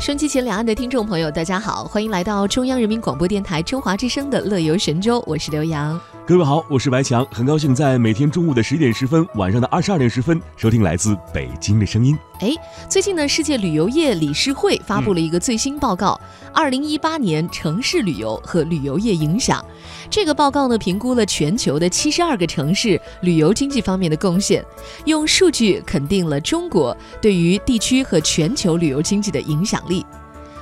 [0.00, 6.00] 收机前两岸的听众朋友，大家好，欢迎来到中央人民广播电台中华之声的《乐游神州》，我是刘洋。
[6.30, 12.16] 各位好，我是白强，很高兴在每天中午的十点十分、晚上的二十二点十分收听来自北京的声音。
[12.38, 12.52] 哎，
[12.88, 16.12] 最近呢，世界旅游业理事会发布了一个最新报告，
[16.54, 19.60] 《二零一八年城市旅游和旅游业影响》。
[20.08, 24.64] 这个报告呢，评估了全球的七十二个城市旅游经济方面的贡献，
[25.06, 30.06] 用数据肯定了中国对于地区和全球旅游经济的影响力。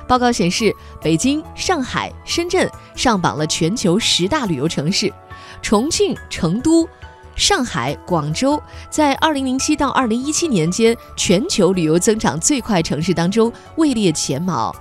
[0.07, 5.13] 报告显示，北京、上海、深圳上榜了全球十大旅游城市。
[5.61, 6.87] 重庆、成都、
[7.35, 14.75] 上海、广州在2007到2017年间全球旅游增长最快城市当中位列前茅。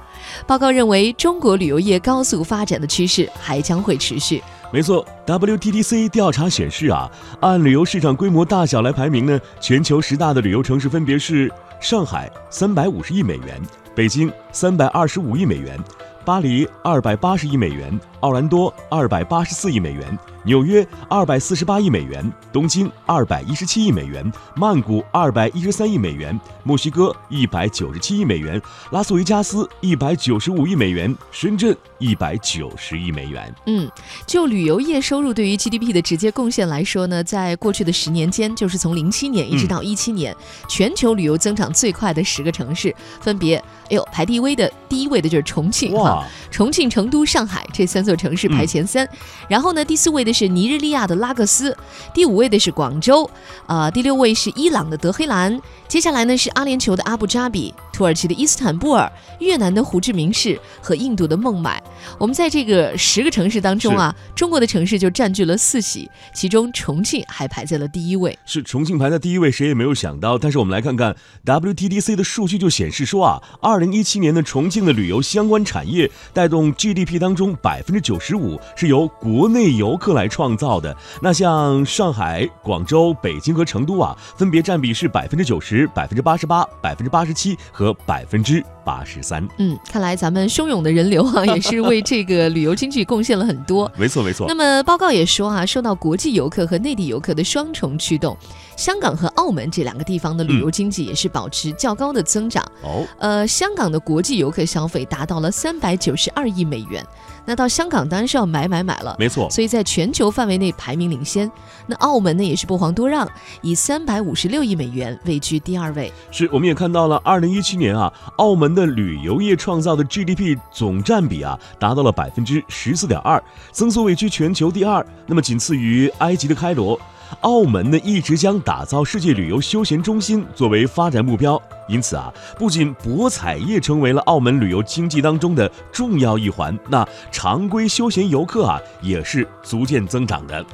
[0.46, 4.42] 报告认为，中国旅游业高速发展的趋势还将会持续。
[4.70, 7.10] 没错，WTTC 调查显示啊，
[7.40, 13.62] 按旅游市场规模大小来排名呢，全球十大的旅游城市分别是上海三百五十亿美元，
[13.94, 15.78] 北京三百二十五亿美元，
[16.22, 20.18] 巴黎二百八十亿美元，奥兰多二百八十四亿美元。
[20.44, 33.54] 纽约二百四十八亿美元，东京二百一十七亿美元，曼谷二百一十三亿美元，墨西哥一百九十七亿美元，拉斯维加斯一百九十五亿美元，深圳一百九十亿美元。
[33.66, 33.90] 嗯，
[34.26, 40.34] 就旅游业收入对于 GDP 的直接贡献来说呢，在过去的十年间，就是从零七年一直到一七年，
[40.68, 49.08] 全球旅游增长最快的十个城市分别，哎呦，排第一位的第一位的就是重庆哈，重庆、成都、上海这三座城市排前三，
[49.48, 50.38] 然后呢，第四位的是。
[50.38, 51.76] 是尼日利亚的拉各斯，
[52.14, 53.28] 第五位的是广州，
[53.66, 57.74] 啊，第六位是伊朗的德黑兰，接下来呢是阿联酋的阿布扎比。
[57.92, 61.82] 土耳其的伊斯坦布尔、越南的胡志明市和印度的孟买，
[62.16, 68.38] 我们在这个十个城市当中啊，中国的城市就占据了四席，其中重庆还排在了第一位。
[68.46, 70.38] 是重庆排在第一位，谁也没有想到。
[70.38, 80.96] 但是我们来看看 WTDC 的数据就显示说啊，二零一七年的重庆的旅游相关产业带动 GDP 当中百分之九十五是由国内游客来创造的。
[81.22, 87.94] 那像上海、广州、北京和成都啊，分别占比是百分之九十、百分之八十八、百分之八十七和。
[88.08, 89.46] 百分之八十三。
[89.58, 93.90] 嗯，看来咱们汹涌的人流啊，也是为这个旅游经济贡献了很多。
[93.96, 94.46] 没错，没错。
[94.48, 98.34] 那么报告也说啊，受到国际游客和内地游客的双重驱动，
[98.78, 102.64] 香港和澳门这两个地方的旅游经济也是保持较高的增长。
[102.84, 107.04] 哦，呃，香港的国际游客消费达到了三百九十二亿美元。
[107.44, 109.50] 那到香港当然是要买买买了，没错。
[109.50, 111.50] 所以在全球范围内排名领先。
[111.88, 113.28] 那澳门呢也是不遑多让，
[113.62, 116.12] 以三百五十六亿美元位居第二位。
[116.30, 127.00] 是，我们也看到了，二零一七年啊，澳门的旅游业创造的 GDP 总占比啊，达到了百分之十四点二，增速位居全球第二，那么仅次于埃及的开罗。
[127.40, 140.64] 澳门呢一直将打造世界旅游休闲中心作为发展目标，因此啊，不仅博彩业成为了澳门旅游经济当中的重要一环，那常规休闲游客啊也是逐渐增长的。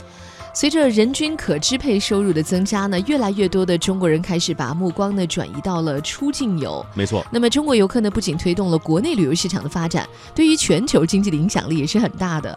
[0.54, 6.84] 随着人均可支配收入的增加呢，越来越多的中国人开始把目光呢转移到了出境游。
[6.94, 12.56] 没错，那么中国游客呢不仅推动了国内旅游市场的发展，对于全球经济的影响力也是很大的。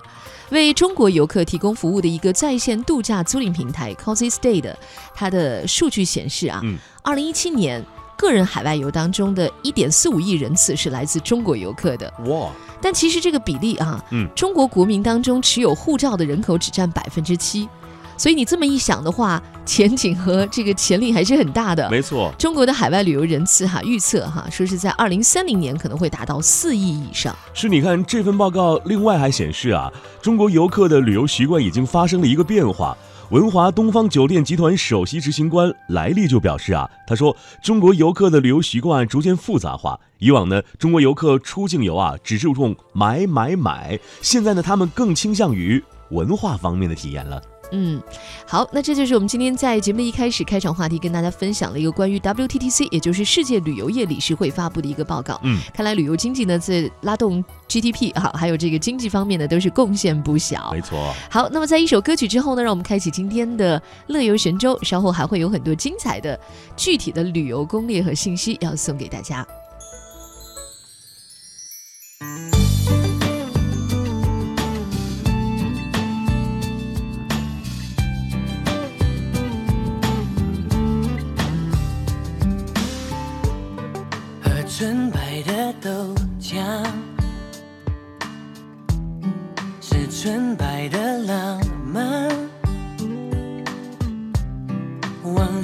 [0.52, 4.78] 为中国游客提供服务的一个在线度假租赁平台 Cozy Stay 的，
[5.16, 6.62] 它的数据显示啊，
[7.02, 7.84] 二零一七年
[8.16, 12.14] 个人海外游当中的一点四五亿人次是来自中国游客的。
[12.28, 12.52] 哇！
[12.80, 17.68] 但其实这个比例啊，嗯，中国国民当中持有护照的人口只占百分之七。
[18.18, 21.90] 所以你这么一想的话，前景和这个潜力还是很大的。
[21.90, 27.36] 没错，中国的海外旅游人次哈，预测哈，说是在二零三零年可能会达到四亿以上。
[27.54, 29.92] 是，你看这份报告，另外还显示啊，
[30.22, 32.98] 中国游客的旅游习惯已经发生了一个变化。
[33.30, 40.00] 文华东方酒店集团首席执行官莱利就表示啊，他说中国游客的旅游习惯逐渐复杂化。
[40.20, 47.42] 以往呢，中国游客出境游啊，只注重买买买，现在呢，他们更倾向于文化方面的体验了。
[47.72, 48.02] 嗯，
[48.46, 55.40] 好，那这就是我们今天在节目的一开始开场话题，跟大家分享了一个关于 WTTC，也就是世界旅游业理事会发布的一个报告。
[55.44, 60.72] 嗯，看来旅游经济呢，在拉动 GDP 哈，还有这个经济方面呢，都是贡献不小。
[60.72, 61.14] 没错。
[61.30, 66.40] 好，那么在一首歌曲之后呢，让我们开启今天的乐游神州，稍后还会有很多精彩的
[66.76, 69.46] 具体的旅游攻略和信息要送给大家。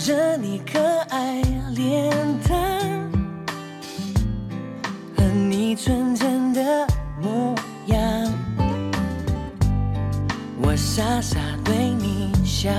[0.03, 0.79] 着你可
[1.11, 1.41] 爱
[1.73, 2.11] 脸
[2.45, 2.59] 蛋，
[5.15, 5.73] 和你。
[5.75, 6.85] 纯真的
[7.21, 7.55] 模
[7.87, 7.99] 样，
[10.61, 12.69] 我傻傻对你笑，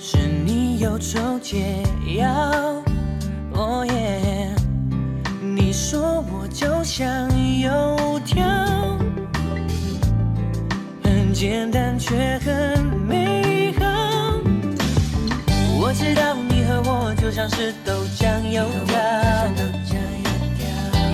[0.00, 1.82] 是你有抽解
[2.16, 2.82] 药，
[3.52, 4.50] 哦耶！
[5.40, 7.28] 你说我就像
[7.60, 8.42] 油条，
[11.04, 12.38] 很简单却
[17.28, 18.96] 就像是豆浆油条，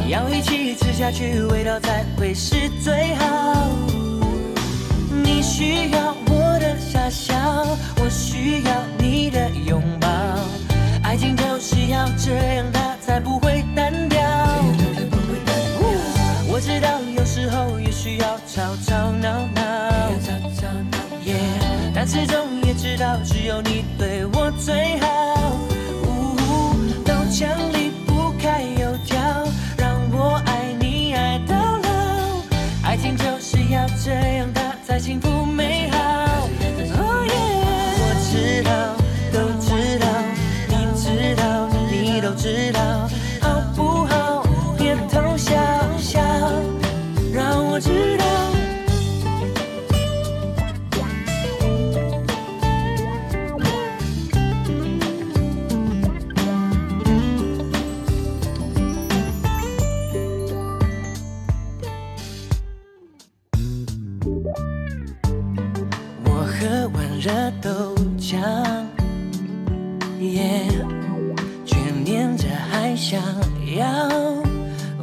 [0.07, 3.69] 要一起吃下去，味道才会是最好。
[5.25, 7.35] 你需要我的傻笑，
[7.97, 10.09] 我需要你的拥抱，
[11.03, 14.23] 爱情就是要这样，它才不会单调。
[16.47, 19.63] 我知道有时候也需要吵吵闹闹。
[21.93, 25.14] 但始终也知道，只有你对我最好。
[67.65, 68.37] 豆浆，
[70.21, 70.67] 耶，
[71.65, 73.19] 却念着还想
[73.75, 73.89] 要，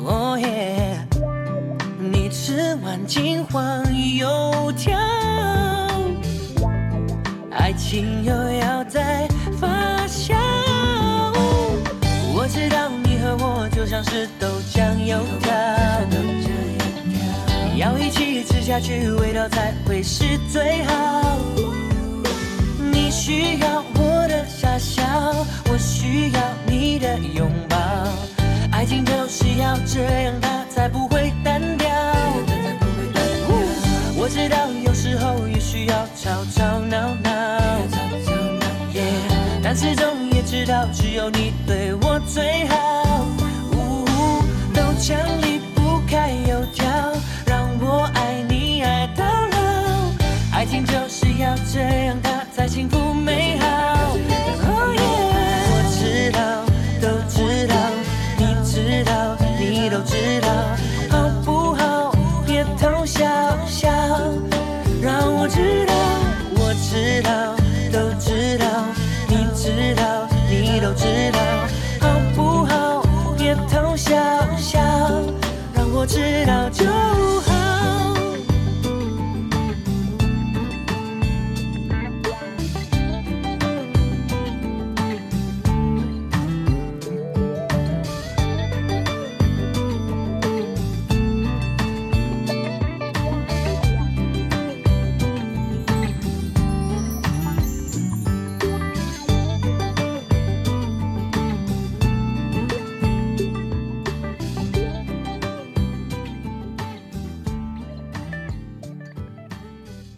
[0.05, 0.95] 哦耶！
[1.97, 3.83] 你吃完金黄
[4.15, 4.95] 油条，
[7.49, 9.27] 爱情又要再
[9.59, 10.35] 发酵。
[12.35, 15.51] 我知道你和我就像是豆浆油条。
[17.75, 21.39] 要一起吃下去，味道才会是最好。
[23.23, 25.03] 你需要我的傻笑，
[25.71, 27.77] 我需要你的拥抱。
[28.71, 31.87] 爱情就是要这样，它才不会单调。
[34.17, 36.60] 我知道有时候也需要吵吵